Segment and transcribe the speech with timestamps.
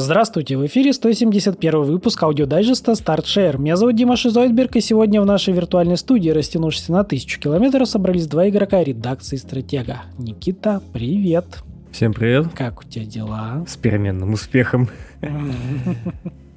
[0.00, 3.58] Здравствуйте, в эфире 171 выпуск аудиодайджеста StartShare.
[3.58, 8.26] Меня зовут Дима Шизойдберг, и сегодня в нашей виртуальной студии, растянувшись на тысячу километров, собрались
[8.26, 10.04] два игрока редакции «Стратега».
[10.16, 11.44] Никита, привет.
[11.92, 12.46] Всем привет.
[12.54, 13.62] Как у тебя дела?
[13.68, 14.88] С переменным успехом.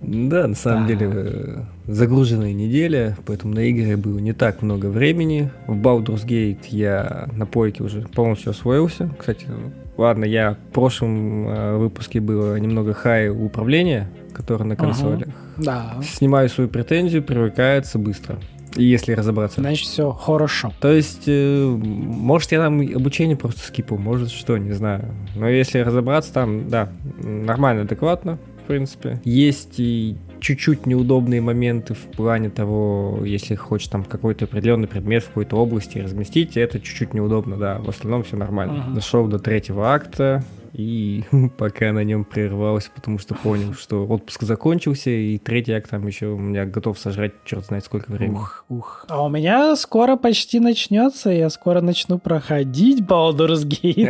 [0.05, 5.49] Да, на самом деле э, загруженная неделя, поэтому на игры было не так много времени.
[5.67, 9.09] В Baldur's Gate я на пойке уже полностью освоился.
[9.17, 9.47] Кстати,
[9.97, 15.29] ладно, я в прошлом э, выпуске было немного хай управления, которое на консолях.
[15.57, 15.95] Да.
[16.03, 18.39] Снимаю свою претензию, привыкается быстро.
[18.75, 19.61] Если разобраться.
[19.61, 20.73] Значит, все хорошо.
[20.81, 25.13] То есть, э, может, я там обучение просто скипал, может, что, не знаю.
[25.35, 26.89] Но если разобраться, там, да,
[27.21, 29.21] нормально, адекватно в принципе.
[29.25, 35.27] Есть и чуть-чуть неудобные моменты в плане того, если хочешь там какой-то определенный предмет в
[35.27, 37.79] какой-то области разместить, это чуть-чуть неудобно, да.
[37.79, 38.85] В остальном все нормально.
[38.89, 38.95] Uh-huh.
[38.95, 41.23] Дошел до третьего акта, и
[41.57, 46.27] пока на нем прервался, потому что понял, что отпуск закончился, и третий акт там еще
[46.27, 48.35] у меня готов сожрать черт знает сколько времени.
[48.35, 49.05] Ух, ух.
[49.07, 54.07] А у меня скоро почти начнется, я скоро начну проходить Baldur's Gate.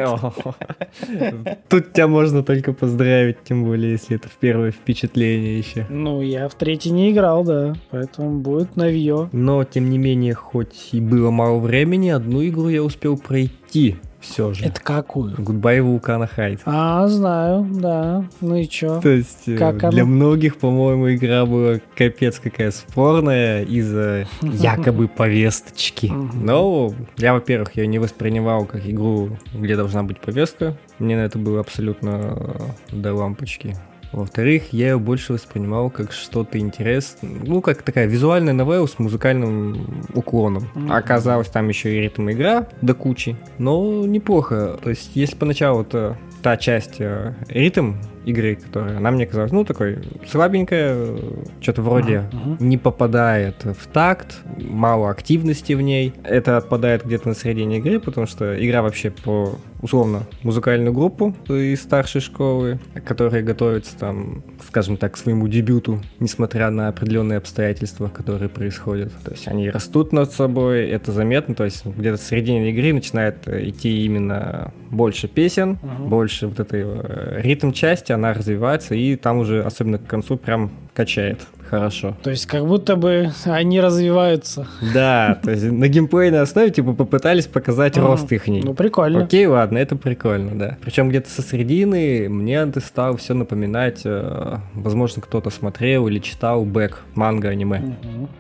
[1.70, 5.86] Тут тебя можно только поздравить, тем более, если это в первое впечатление еще.
[5.90, 9.30] Ну, я в третий не играл, да, поэтому будет новье.
[9.32, 14.54] Но, тем не менее, хоть и было мало времени, одну игру я успел пройти все
[14.54, 14.66] же.
[14.66, 15.36] Это какую?
[15.38, 16.62] Goodbye Volcano High.
[16.66, 18.26] А, знаю, да.
[18.42, 19.02] Ну и чё?
[19.02, 20.12] То есть э, как для оно?
[20.12, 26.12] многих, по-моему, игра была капец какая спорная из-за якобы повесточки.
[26.34, 30.78] Но я, во-первых, ее не воспринимал как игру, где должна быть повестка.
[31.00, 33.76] Мне на это было абсолютно до лампочки.
[34.14, 40.06] Во-вторых, я ее больше воспринимал как что-то интересное, ну, как такая визуальная новелла с музыкальным
[40.14, 40.70] уклоном.
[40.76, 40.94] Mm-hmm.
[40.94, 44.80] Оказалось, там еще и ритм игра до кучи, но неплохо.
[44.82, 49.66] То есть, если поначалу это та часть э, ритм игры, которая она мне казалась, ну,
[49.66, 51.18] такой слабенькая,
[51.62, 52.58] что-то вроде uh-huh.
[52.60, 56.14] не попадает в такт, мало активности в ней.
[56.24, 61.82] Это отпадает где-то на середине игры, потому что игра вообще по условно музыкальную группу из
[61.82, 68.48] старшей школы, которая готовится там, скажем так, к своему дебюту, несмотря на определенные обстоятельства, которые
[68.48, 69.12] происходят.
[69.26, 73.46] То есть они растут над собой, это заметно, то есть где-то в середине игры начинает
[73.48, 76.08] идти именно больше песен, uh-huh.
[76.08, 80.72] больше вот этой э, ритм части, она развивается, и там уже, особенно к концу, прям
[80.94, 81.42] качает
[81.74, 82.16] хорошо.
[82.22, 84.68] То есть как будто бы они развиваются.
[84.94, 88.48] Да, то есть на геймплейной основе типа попытались показать рост их.
[88.48, 89.24] Ну прикольно.
[89.24, 90.78] Окей, ладно, это прикольно, да.
[90.82, 96.66] Причем где-то со середины мне это стало все напоминать, э, возможно, кто-то смотрел или читал
[96.66, 97.96] бэк, манга, аниме.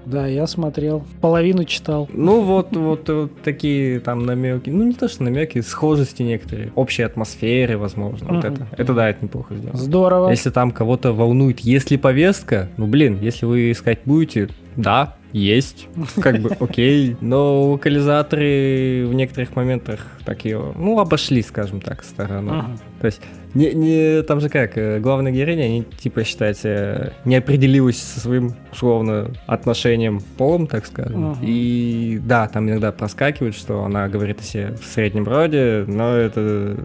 [0.06, 2.10] Да, я смотрел, половину читал.
[2.14, 7.04] Ну вот, вот, вот такие там намеки, ну не то что намеки, схожести некоторые, общей
[7.04, 8.68] атмосферы, возможно, вот это.
[8.78, 9.80] Это да, это неплохо сделано.
[9.80, 10.30] Здорово.
[10.30, 15.88] Если там кого-то волнует, если повестка, ну блин, если вы искать будете, да, есть,
[16.22, 22.60] как бы окей, но локализаторы в некоторых моментах так ее, ну, обошли, скажем так, стороной.
[22.60, 22.78] Ага.
[23.02, 23.22] То есть
[23.54, 28.56] не, не, там же как, э, главная героиня, они, типа, считайте, не определилась со своим,
[28.72, 31.32] условно, отношением полом, так скажем.
[31.32, 31.38] Uh-huh.
[31.42, 36.78] И да, там иногда проскакивает, что она говорит о себе в среднем роде, но это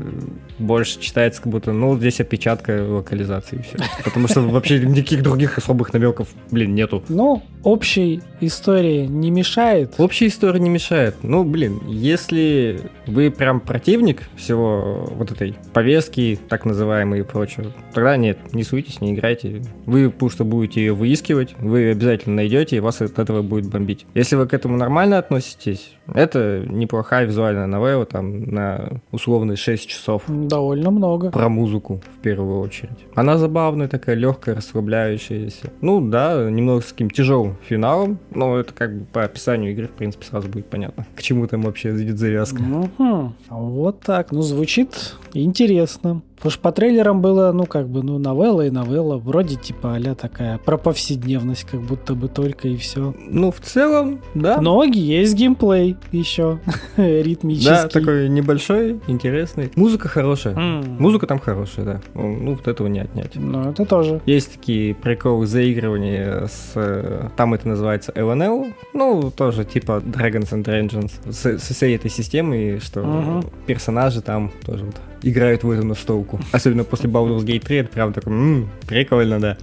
[0.59, 3.79] больше читается как будто, ну, здесь опечатка локализации и все.
[4.05, 7.03] Потому что вообще никаких других особых намеков, блин, нету.
[7.09, 9.95] Ну, общей истории не мешает.
[9.99, 11.17] Общая история не мешает.
[11.23, 18.17] Ну, блин, если вы прям противник всего вот этой повестки, так называемые и прочее, тогда
[18.17, 19.63] нет, не суетесь, не играйте.
[19.87, 24.07] Вы просто будете ее выискивать, вы обязательно найдете, и вас от этого будет бомбить.
[24.15, 30.23] Если вы к этому нормально относитесь, это неплохая визуальная новелла, там, на условные 6 часов.
[30.29, 31.31] Довольно много.
[31.31, 33.07] Про музыку, в первую очередь.
[33.15, 35.73] Она забавная такая, легкая, расслабляющаяся.
[35.81, 39.93] Ну, да, немного с таким тяжелым финалом, но это как бы по описанию игры, в
[39.93, 42.63] принципе, сразу будет понятно, к чему там вообще идет завязка.
[42.63, 43.33] Угу.
[43.51, 44.33] Вот так.
[44.33, 46.23] Ну, звучит интересно.
[46.39, 49.19] Потому что по трейлерам было, ну, как бы, ну, новелла и новелла.
[49.19, 53.15] Вроде, типа, а такая про повседневность, как будто бы только и все.
[53.19, 54.61] Ну, в целом, да.
[54.61, 56.61] Но есть геймплей еще,
[56.97, 57.71] ритмический.
[57.71, 59.73] Да, такой небольшой, интересный.
[59.75, 60.55] Музыка хорошая.
[60.55, 61.01] Mm.
[61.01, 62.01] Музыка там хорошая, да.
[62.15, 63.35] Ну, вот этого не отнять.
[63.35, 64.21] Ну, это тоже.
[64.25, 66.73] Есть такие приколы заигрывания с...
[66.77, 68.73] Э, там это называется LNL.
[68.95, 71.13] Ну, тоже типа Dragons and Dungeons.
[71.31, 73.53] С, со всей этой системой, что uh-huh.
[73.67, 76.41] персонажи там тоже вот играют в эту настолку.
[76.53, 79.57] Особенно после Baldur's Gate 3, это прям такой, м-м, прикольно, да.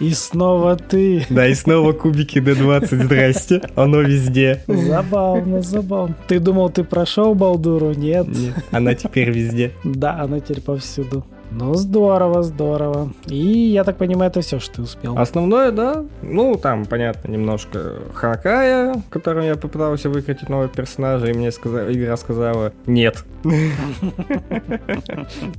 [0.00, 1.26] И снова ты.
[1.30, 4.62] Да, и снова кубики D20, здрасте, оно везде.
[4.66, 6.16] Забавно, забавно.
[6.28, 7.92] Ты думал, ты прошел Балдуру?
[7.92, 8.28] Нет.
[8.28, 9.72] Нет, она теперь везде.
[9.84, 11.24] Да, она теперь повсюду.
[11.52, 13.12] Ну, здорово, здорово.
[13.26, 15.18] И я так понимаю, это все, что ты успел.
[15.18, 16.04] Основное, да.
[16.22, 22.16] Ну, там, понятно, немножко Хакая, которым я попытался выкатить нового персонажа, и мне сказала, игра
[22.16, 23.24] сказала «нет».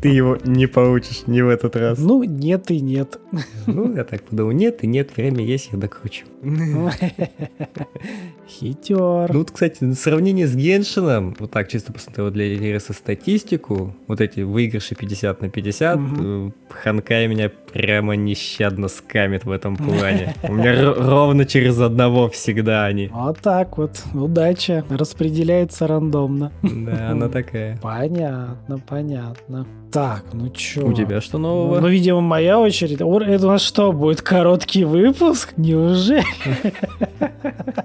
[0.01, 1.99] Ты его не получишь ни в этот раз.
[1.99, 3.19] Ну, нет и нет.
[3.65, 6.25] Ну, я так подумал, нет и нет, время есть, я докручу.
[8.47, 9.31] Хитер.
[9.31, 14.41] Ну, вот, кстати, сравнение с Геншином, вот так чисто посмотрел для интереса статистику, вот эти
[14.41, 16.53] выигрыши 50 на 50, угу.
[16.69, 20.35] Ханкай меня прямо нещадно скамит в этом плане.
[20.43, 23.07] У меня ровно через одного всегда они.
[23.07, 24.01] Вот так вот.
[24.13, 26.51] Удача распределяется рандомно.
[26.63, 27.77] Да, она такая.
[27.81, 29.67] Понятно, понятно.
[29.91, 30.87] Так, ну чё?
[30.87, 31.81] У тебя что нового?
[31.81, 33.01] Ну, видимо, моя очередь.
[33.01, 35.53] Это у нас что, будет короткий выпуск?
[35.57, 36.23] Неужели?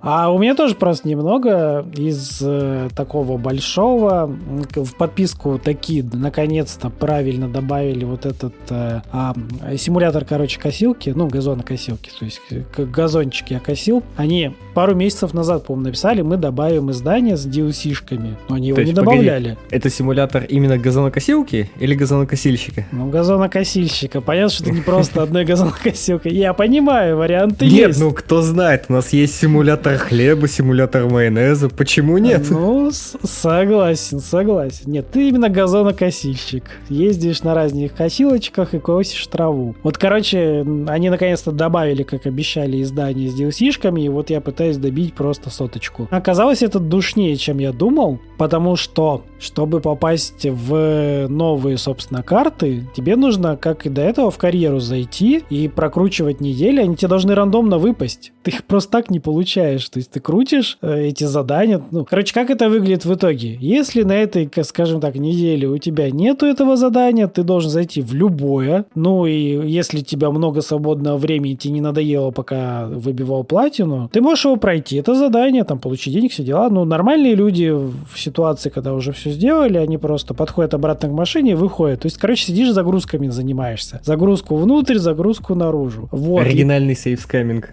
[0.00, 4.26] А у меня тоже просто немного из э, такого большого.
[4.74, 12.10] В подписку такие наконец-то правильно добавили вот этот э, э, симулятор, короче, косилки, ну, газонокосилки,
[12.18, 12.40] то есть
[12.74, 14.02] как газончики я косил.
[14.16, 18.88] Они пару месяцев назад, по-моему, написали, мы добавим издание с DLC-шками, но они то его
[18.88, 19.50] не добавляли.
[19.50, 22.86] Погоди, это симулятор именно газонокосилки или газонокосильщика?
[22.92, 24.20] Ну, газонокосильщика.
[24.20, 26.32] Понятно, что это не просто одной газонокосилкой.
[26.32, 27.76] Я понимаю, варианты есть.
[27.76, 31.68] Нет, ну кто знает, у нас есть симулятор симулятор хлеба, симулятор майонеза.
[31.68, 32.46] Почему нет?
[32.50, 34.90] Ну, согласен, согласен.
[34.90, 36.64] Нет, ты именно газонокосильщик.
[36.88, 39.74] Ездишь на разных косилочках и косишь траву.
[39.82, 45.14] Вот, короче, они наконец-то добавили, как обещали, издание с DLC-шками, и вот я пытаюсь добить
[45.14, 46.08] просто соточку.
[46.10, 53.16] Оказалось, это душнее, чем я думал, потому что, чтобы попасть в новые, собственно, карты, тебе
[53.16, 57.78] нужно, как и до этого, в карьеру зайти и прокручивать недели, они тебе должны рандомно
[57.78, 58.32] выпасть.
[58.42, 59.88] Ты их просто так не получаешь делаешь.
[59.88, 61.80] То есть ты крутишь э, эти задания.
[61.90, 63.56] Ну, короче, как это выглядит в итоге?
[63.60, 68.14] Если на этой, скажем так, неделе у тебя нету этого задания, ты должен зайти в
[68.14, 68.84] любое.
[68.94, 74.20] Ну и если у тебя много свободного времени, тебе не надоело, пока выбивал платину, ты
[74.20, 74.96] можешь его пройти.
[74.96, 76.68] Это задание, там, получить денег, все дела.
[76.70, 81.52] Ну, нормальные люди в ситуации, когда уже все сделали, они просто подходят обратно к машине
[81.52, 82.00] и выходят.
[82.00, 84.00] То есть, короче, сидишь загрузками занимаешься.
[84.04, 86.08] Загрузку внутрь, загрузку наружу.
[86.12, 86.40] Вот.
[86.40, 87.72] Оригинальный сейфскаминг.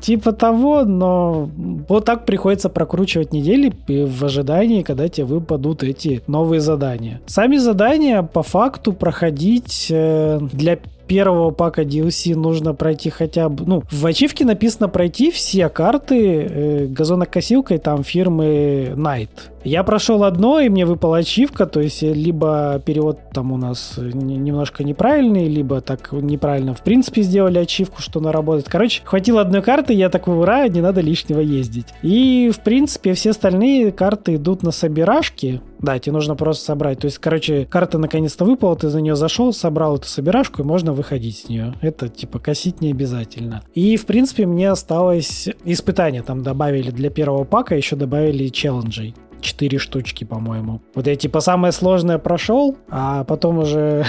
[0.00, 6.60] Типа того, но вот так приходится прокручивать недели в ожидании, когда тебе выпадут эти новые
[6.60, 7.20] задания.
[7.26, 13.64] Сами задания по факту проходить э, для первого пака DLC нужно пройти хотя бы...
[13.66, 19.28] Ну, в ачивке написано пройти все карты э, газонокосилкой там фирмы Night.
[19.64, 24.84] Я прошел одно, и мне выпала ачивка, то есть либо перевод там у нас немножко
[24.84, 28.68] неправильный, либо так неправильно в принципе сделали ачивку, что она работает.
[28.68, 31.86] Короче, хватило одной карты, я такой, ура, не надо лишнего ездить.
[32.02, 37.00] И, в принципе, все остальные карты идут на собирашки, да, тебе нужно просто собрать.
[37.00, 40.92] То есть, короче, карта наконец-то выпала, ты за нее зашел, собрал эту собирашку, и можно
[40.92, 41.74] выходить с нее.
[41.80, 43.62] Это, типа, косить не обязательно.
[43.74, 49.14] И, в принципе, мне осталось испытания там добавили для первого пака, еще добавили челленджей.
[49.40, 50.80] Четыре штучки, по-моему.
[50.94, 54.06] Вот я, типа, самое сложное прошел, а потом уже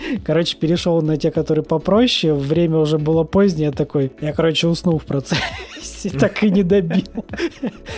[0.24, 2.34] Короче, перешел на те, которые попроще.
[2.34, 3.70] Время уже было позднее.
[3.70, 5.42] Такой, я, короче, уснул в процессе.
[6.18, 7.04] Так и не добил.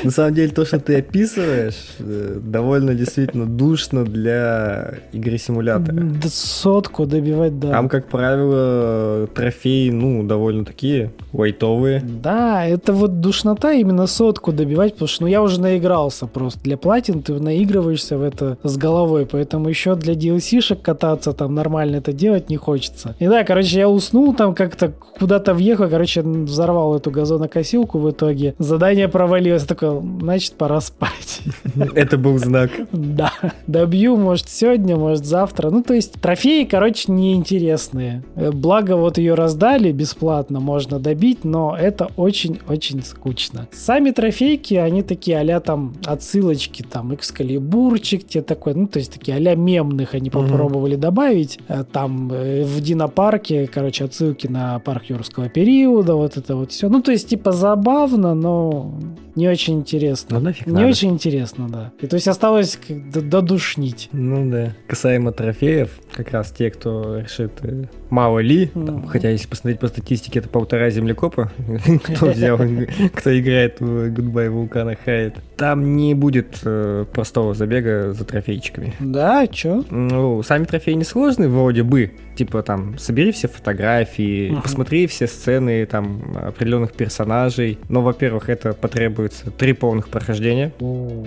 [0.05, 6.03] На самом деле, то, что ты описываешь, э, довольно действительно душно для игры-симулятора.
[6.29, 7.71] Сотку добивать, да.
[7.71, 12.03] Там, как правило, трофеи, ну, довольно такие лайтовые.
[12.03, 16.61] Да, это вот душнота именно сотку добивать, потому что, ну, я уже наигрался просто.
[16.63, 21.83] Для платин ты наигрываешься в это с головой, поэтому еще для DLC-шек кататься там нормально
[21.83, 23.15] нормально это делать не хочется.
[23.19, 28.55] И да, короче, я уснул там как-то куда-то въехал, короче, взорвал эту газонокосилку в итоге.
[28.59, 29.65] Задание провалилось.
[29.65, 31.43] Такое, значит, пора спать.
[31.95, 32.71] Это был знак.
[32.93, 33.33] Да.
[33.67, 35.71] Добью, может, сегодня, может, завтра.
[35.71, 38.23] Ну, то есть, трофеи, короче, неинтересные.
[38.35, 43.69] Благо, вот ее раздали бесплатно, можно добить, но это очень-очень скучно.
[43.73, 49.37] Сами трофейки, они такие а там отсылочки, там, экскалибурчик, те такой, ну, то есть, такие
[49.37, 51.59] а мемных они попробовали добавить.
[51.69, 56.89] Э, там э, в Динопарке, короче, отсылки на парк юрского периода, вот это вот все.
[56.89, 58.93] Ну, то есть, типа, забавно, но
[59.37, 60.39] не очень интересно.
[60.39, 60.87] Ну, нафиг Не надо.
[60.89, 61.93] очень интересно, да.
[62.01, 64.09] И то есть осталось додушнить.
[64.13, 64.75] Ну да.
[64.89, 69.87] Касаемо трофеев, как раз те, кто решит э, мало ли, там, хотя если посмотреть по
[69.87, 71.53] статистике, это полтора землекопа,
[72.03, 72.59] кто взял,
[73.15, 78.93] кто играет в Goodbye Вулкана Хайт, там не будет э, простого забега за трофейчиками.
[78.99, 79.85] Да, чё?
[79.89, 82.11] Ну, сами трофеи не сложны, вроде бы.
[82.35, 87.79] Типа там, собери все фотографии, посмотри все сцены там определенных персонажей.
[87.89, 90.73] Но, во-первых, это потребуется три полных прохождения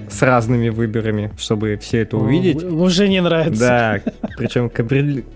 [0.10, 2.64] с разными выборами, чтобы все это увидеть.
[2.64, 4.02] Уже не нравится.
[4.04, 4.70] Да, Причем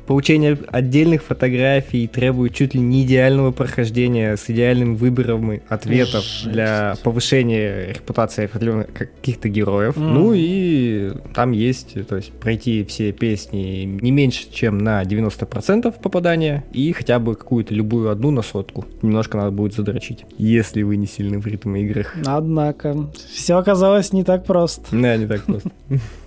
[0.08, 6.52] получение отдельных фотографий требует чуть ли не идеального прохождения с идеальным выбором ответов Жесть.
[6.52, 9.96] для повышения репутации каких-то героев.
[9.98, 10.02] Mm.
[10.02, 15.59] Ну и там есть, то есть пройти все песни не меньше, чем на 90%
[16.02, 18.86] попадания и хотя бы какую-то любую одну на сотку.
[19.02, 22.16] Немножко надо будет задрочить, если вы не сильны в ритм играх.
[22.26, 24.84] Однако, все оказалось не так просто.
[24.92, 25.72] Да, не так просто.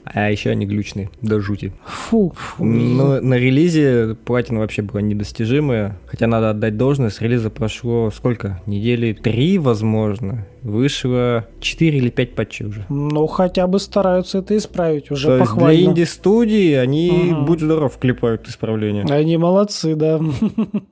[0.04, 1.73] А еще они глючные, до жути.
[1.85, 2.32] Фу.
[2.37, 2.64] фу.
[2.64, 5.97] Но на релизе платина вообще была недостижимая.
[6.06, 8.61] Хотя надо отдать должность, с релиза прошло сколько?
[8.66, 10.47] Недели три, возможно.
[10.62, 12.87] Вышло 4 или 5 патчей уже.
[12.88, 15.71] Ну, хотя бы стараются это исправить, уже То похвально.
[15.73, 17.42] Есть для инди-студии они, угу.
[17.47, 19.04] будь здоров, клепают исправления.
[19.04, 20.21] Они молодцы, да.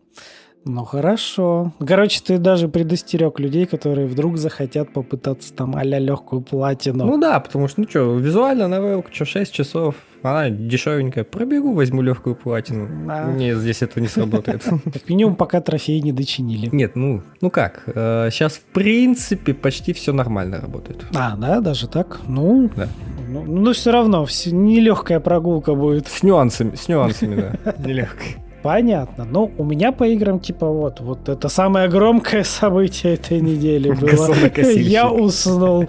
[0.65, 1.73] Ну хорошо.
[1.85, 7.07] Короче, ты даже предостерег людей, которые вдруг захотят попытаться там а легкую платину.
[7.07, 12.03] Ну да, потому что, ну что, визуально новелка, что, 6 часов, она дешевенькая, пробегу, возьму
[12.03, 13.07] легкую платину.
[13.07, 13.33] Да.
[13.33, 14.63] Нет, здесь это не сработает.
[14.85, 16.69] Как минимум, пока трофей не дочинили.
[16.73, 21.05] Нет, ну, ну как, сейчас в принципе почти все нормально работает.
[21.15, 22.21] А, да, даже так?
[22.29, 22.89] Ну, да.
[23.29, 26.09] Ну, ну все равно, нелегкая прогулка будет.
[26.09, 28.50] С нюансами, с нюансами, да, нелегкая.
[28.63, 29.25] Понятно.
[29.25, 34.35] Ну, у меня по играм, типа, вот, вот это самое громкое событие этой недели было.
[34.77, 35.89] Я уснул.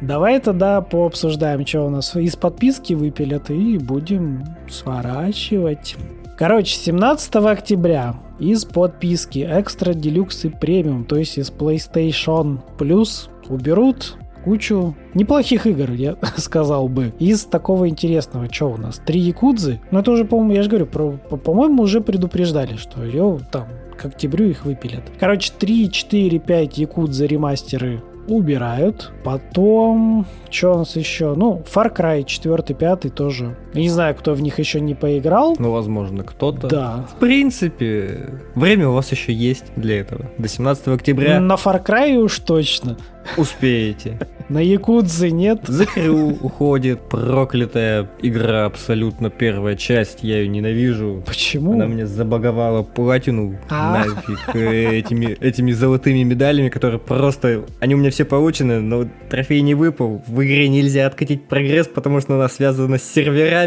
[0.00, 5.96] Давай тогда пообсуждаем, что у нас из подписки выпилят, и будем сворачивать.
[6.38, 14.16] Короче, 17 октября из подписки Extra Deluxe и Premium, то есть из PlayStation Plus, уберут
[14.46, 17.12] кучу неплохих игр, я сказал бы.
[17.18, 19.02] Из такого интересного, что у нас?
[19.04, 19.80] Три Якудзы?
[19.90, 23.66] Ну, это уже, по-моему, я же говорю, про, по-моему, уже предупреждали, что ее там
[23.98, 25.02] к октябрю их выпилят.
[25.18, 29.12] Короче, 3, 4, 5 Якудза ремастеры убирают.
[29.24, 31.34] Потом, что у нас еще?
[31.34, 33.56] Ну, Far Cry 4, 5 тоже.
[33.80, 35.56] Не знаю, кто в них еще не поиграл.
[35.58, 36.68] Ну, возможно, кто-то.
[36.68, 37.06] Да.
[37.10, 40.26] В принципе, время у вас еще есть для этого.
[40.38, 41.40] До 17 октября.
[41.40, 42.96] На Far Cry уж точно.
[43.36, 44.18] Успеете.
[44.48, 45.62] На Якудзе нет.
[45.66, 51.24] За Крю уходит проклятая игра, абсолютно первая часть, я ее ненавижу.
[51.26, 51.72] Почему?
[51.72, 54.04] Она мне забаговала платину а.
[54.04, 57.64] нафиг э, этими, этими золотыми медалями, которые просто...
[57.80, 60.22] Они у меня все получены, но трофей не выпал.
[60.28, 63.65] В игре нельзя откатить прогресс, потому что она связана с серверами.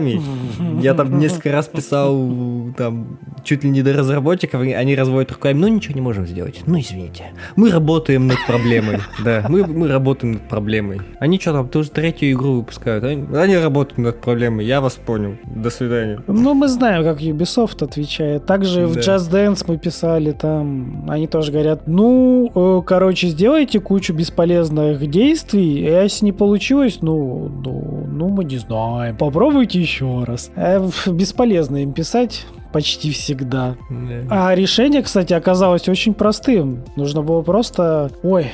[0.82, 2.30] Я там несколько раз писал
[2.78, 6.62] там чуть ли не до разработчиков, они разводят руками, ну ничего не можем сделать.
[6.66, 7.32] Ну извините.
[7.56, 9.00] Мы работаем над проблемой.
[9.24, 11.02] Да, мы, мы работаем над проблемой.
[11.20, 13.04] Они что там, тоже третью игру выпускают.
[13.04, 14.66] Они, они работают над проблемой.
[14.66, 15.36] Я вас понял.
[15.46, 16.20] До свидания.
[16.28, 18.46] Ну, мы знаем, как Ubisoft отвечает.
[18.46, 18.88] Также да.
[18.88, 25.10] в Just Dance мы писали там, они тоже говорят, ну, э, короче, сделайте кучу бесполезных
[25.10, 29.18] действий, если не получилось, ну, ну, ну, мы не знаем.
[29.18, 30.52] Попробуйте еще раз.
[30.56, 33.76] Э, бесполезно им писать почти всегда.
[33.90, 34.28] Yeah.
[34.30, 36.84] А решение, кстати, оказалось очень простым.
[36.96, 38.12] Нужно было просто...
[38.22, 38.52] Ой,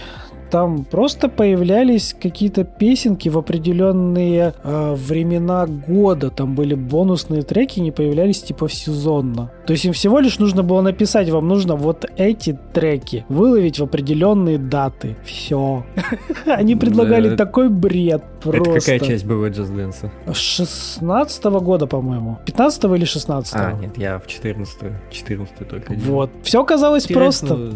[0.55, 6.29] там просто появлялись какие-то песенки в определенные э, времена года.
[6.29, 9.51] Там были бонусные треки, не появлялись типа сезонно.
[9.67, 13.83] То есть им всего лишь нужно было написать, вам нужно вот эти треки выловить в
[13.83, 15.17] определенные даты.
[15.25, 15.85] Все.
[16.45, 18.71] Они предлагали такой бред просто.
[18.71, 20.09] Это какая часть была Just Dance?
[20.33, 22.37] 16 года, по-моему.
[22.45, 24.79] 15 или 16 А, нет, я в 14
[25.11, 25.93] 14 только.
[25.95, 26.29] Вот.
[26.43, 27.71] Все казалось просто.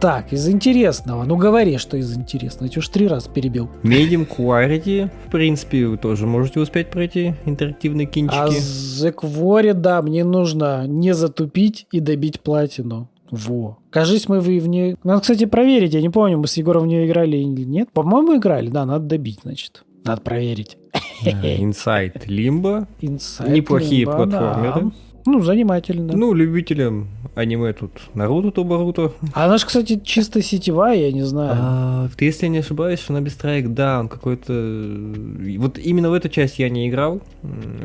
[0.00, 1.24] Так, из интересного.
[1.24, 2.64] Ну, говори, что из интересного.
[2.64, 3.70] Я тебя уж три раза перебил.
[3.82, 8.36] Medium Quality, в принципе, вы тоже можете успеть пройти интерактивные кинчики.
[8.36, 13.08] А The Quarry, да, мне нужно не затупить и добить платину.
[13.30, 13.78] Во.
[13.90, 14.96] Кажись, мы в нее...
[15.02, 15.94] Надо, кстати, проверить.
[15.94, 17.90] Я не помню, мы с Егором в нее играли или нет.
[17.92, 18.68] По-моему, играли.
[18.68, 19.82] Да, надо добить, значит.
[20.04, 20.76] Надо проверить.
[21.24, 22.86] Limbo.
[23.00, 24.80] Inside Неплохие Limbo, платформеры.
[24.82, 24.92] Да.
[25.26, 26.16] Ну, занимательно.
[26.16, 29.12] Ну, любителям аниме тут Наруто то Боруто.
[29.34, 31.52] А она же, кстати, чисто сетевая, я не знаю.
[31.58, 34.52] А, ты, если я не ошибаюсь, что на Бестрайк, да, он какой-то...
[35.58, 37.20] Вот именно в эту часть я не играл.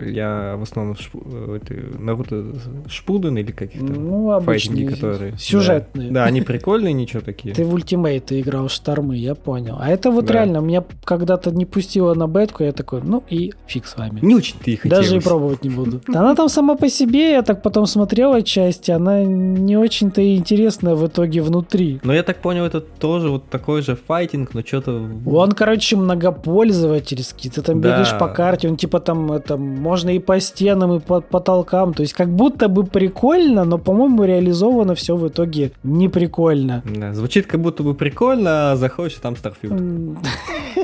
[0.03, 1.15] Я в основном шп...
[1.15, 2.45] это, Наруто
[2.87, 5.37] Шпуден или каких-то ну, файтинги, которые...
[5.37, 6.09] Сюжетные.
[6.09, 6.13] Да.
[6.13, 7.53] да, они прикольные, ничего такие.
[7.53, 9.77] Ты в ультимейты играл, штормы, я понял.
[9.79, 10.35] А это вот да.
[10.35, 14.19] реально, меня когда-то не пустило на бетку, я такой, ну и фиг с вами.
[14.21, 16.01] Не очень ты их Даже и пробовать не буду.
[16.07, 20.95] Она там сама по себе, я так потом смотрел отчасти, она не очень-то и интересная
[20.95, 21.99] в итоге внутри.
[22.03, 25.09] Но я так понял, это тоже вот такой же файтинг, но что-то...
[25.25, 27.49] Он, короче, многопользовательский.
[27.49, 27.89] Ты там да.
[27.89, 31.93] бегаешь по карте, он типа там, это, можно и по стенам, и по потолкам.
[31.93, 36.83] То есть как будто бы прикольно, но, по-моему, реализовано все в итоге не прикольно.
[36.85, 40.17] Да, звучит как будто бы прикольно, а заходишь, там Starfield.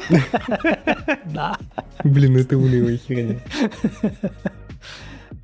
[1.25, 1.57] Да.
[2.03, 3.37] Блин, это унылая херня.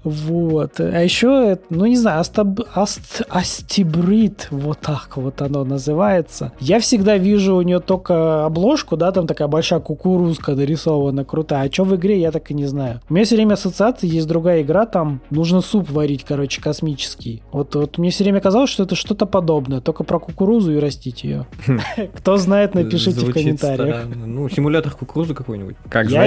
[0.04, 0.80] Вот.
[0.80, 6.52] А еще, ну не знаю, астаб, аст, астибрид, вот так вот оно называется.
[6.60, 11.70] Я всегда вижу у нее только обложку, да, там такая большая кукурузка нарисована, крутая.
[11.70, 13.02] А что в игре, я так и не знаю.
[13.10, 17.42] У меня все время ассоциации, есть другая игра, там нужно суп варить, короче, космический.
[17.52, 21.24] Вот, вот мне все время казалось, что это что-то подобное, только про кукурузу и растить
[21.24, 21.46] ее.
[21.68, 21.80] Хм.
[22.16, 24.06] Кто знает, напишите в комментариях.
[24.26, 25.76] Ну, симулятор кукурузы какой-нибудь.
[25.90, 26.26] Как я,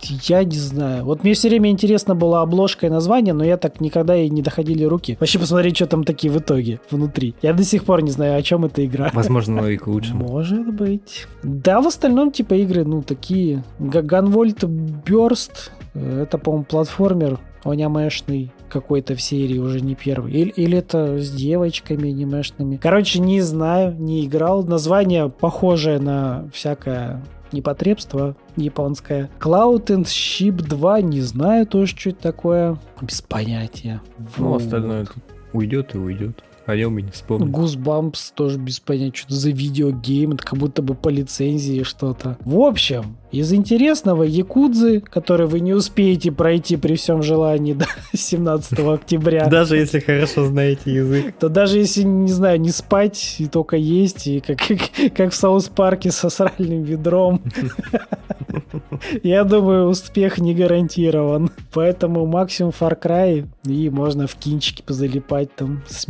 [0.00, 1.04] я не знаю.
[1.04, 4.28] Вот мне все время интересно была обложка и название, название, но я так никогда и
[4.30, 5.16] не доходили руки.
[5.20, 7.34] Вообще посмотреть, что там такие в итоге внутри.
[7.42, 9.10] Я до сих пор не знаю, о чем эта игра.
[9.12, 10.28] Возможно, и к лучшему.
[10.28, 11.26] Может быть.
[11.42, 13.64] Да, в остальном, типа, игры, ну, такие.
[13.80, 14.60] Gunvolt
[15.04, 20.32] Burst, э, это, по-моему, платформер анимешный какой-то в серии, уже не первый.
[20.32, 22.76] Или, или это с девочками анимешными.
[22.76, 24.62] Короче, не знаю, не играл.
[24.62, 27.22] Название похожее на всякое
[27.52, 29.30] непотребство японское.
[29.40, 32.78] Cloud and Ship 2, не знаю тоже, что это такое.
[33.00, 34.00] Без понятия.
[34.36, 34.62] Ну, вот.
[34.62, 35.06] остальное
[35.52, 36.42] уйдет и уйдет.
[36.68, 37.46] О нем и не вспомню.
[37.46, 42.36] Goosebumps тоже без понятия, что за видеогейм, это как будто бы по лицензии что-то.
[42.44, 48.78] В общем, из интересного Якудзы, который вы не успеете пройти при всем желании до 17
[48.86, 49.48] октября.
[49.48, 51.34] Даже если хорошо знаете язык.
[51.38, 55.36] То даже если, не знаю, не спать и только есть, и как, как, как в
[55.36, 57.40] Саус-парке со сральным ведром.
[59.22, 61.50] Я думаю, успех не гарантирован.
[61.72, 66.08] Поэтому максимум Far Cry, и можно в кинчики позалипать там с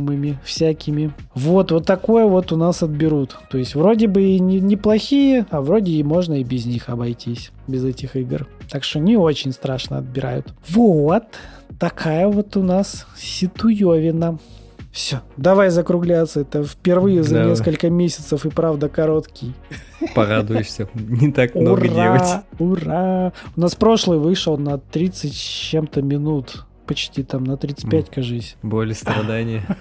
[0.00, 1.12] медиумами всякими.
[1.34, 3.36] Вот, вот такое вот у нас отберут.
[3.50, 6.88] То есть вроде бы и не, неплохие, а вроде и можно и без без них
[6.90, 8.46] обойтись, без этих игр.
[8.70, 10.52] Так что не очень страшно отбирают.
[10.68, 11.24] Вот,
[11.78, 14.38] такая вот у нас ситуевина.
[14.92, 16.40] Все, давай закругляться.
[16.40, 17.50] Это впервые за Давай.
[17.50, 19.54] несколько месяцев и правда короткий.
[20.16, 20.88] Порадуешься.
[20.94, 22.44] Не так много ура, делать.
[22.58, 23.32] Ура!
[23.56, 28.56] У нас прошлый вышел на 30 с чем-то минут почти там на 35, кажись.
[28.62, 29.62] Боли, страдания.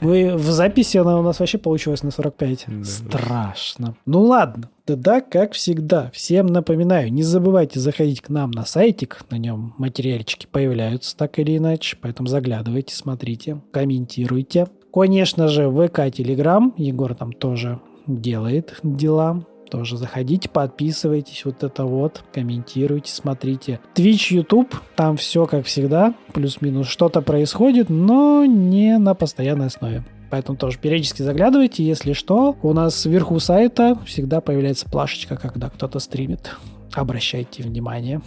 [0.00, 2.66] Ну и в записи она у нас вообще получилась на 45.
[2.84, 3.96] Страшно.
[4.04, 9.36] Ну ладно, тогда, как всегда, всем напоминаю, не забывайте заходить к нам на сайтик, на
[9.36, 14.68] нем материальчики появляются так или иначе, поэтому заглядывайте, смотрите, комментируйте.
[14.92, 19.44] Конечно же, ВК, Телеграм, Егор там тоже делает дела.
[19.70, 23.80] Тоже заходите, подписывайтесь, вот это вот, комментируйте, смотрите.
[23.94, 30.04] Twitch, YouTube, там все как всегда, плюс-минус что-то происходит, но не на постоянной основе.
[30.30, 32.56] Поэтому тоже периодически заглядывайте, если что.
[32.62, 36.56] У нас вверху сайта всегда появляется плашечка, когда кто-то стримит.
[36.94, 38.20] Обращайте внимание.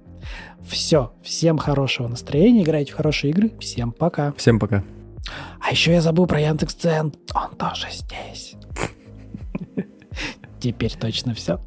[0.68, 1.12] Все.
[1.22, 3.52] Всем хорошего настроения, играйте в хорошие игры.
[3.58, 4.32] Всем пока.
[4.36, 4.84] Всем пока.
[5.60, 7.12] А еще я забыл про Яндекс.Дзен.
[7.34, 8.54] Он тоже здесь.
[10.60, 11.58] Теперь точно все.